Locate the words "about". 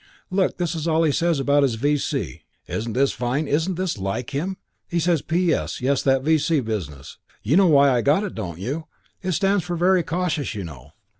1.39-1.61